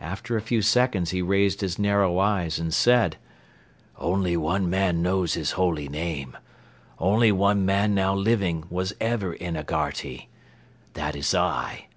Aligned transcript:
After 0.00 0.38
a 0.38 0.40
few 0.40 0.62
seconds 0.62 1.10
he 1.10 1.20
raised 1.20 1.60
his 1.60 1.78
narrow 1.78 2.18
eyes 2.18 2.58
and 2.58 2.72
said: 2.72 3.18
"Only 3.98 4.34
one 4.34 4.70
man 4.70 5.02
knows 5.02 5.34
his 5.34 5.50
holy 5.50 5.86
name; 5.86 6.34
only 6.98 7.30
one 7.30 7.66
man 7.66 7.94
now 7.94 8.14
living 8.14 8.64
was 8.70 8.94
ever 9.02 9.34
in 9.34 9.56
Agharti. 9.56 10.30
That 10.94 11.14
is 11.14 11.34
I. 11.34 11.88